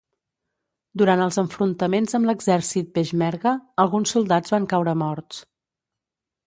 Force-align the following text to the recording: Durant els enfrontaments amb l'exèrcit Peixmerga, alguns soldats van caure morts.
Durant 1.01 1.21
els 1.25 1.37
enfrontaments 1.41 2.17
amb 2.19 2.29
l'exèrcit 2.31 2.91
Peixmerga, 2.97 3.55
alguns 3.87 4.17
soldats 4.17 4.57
van 4.57 4.69
caure 4.75 5.01
morts. 5.07 5.49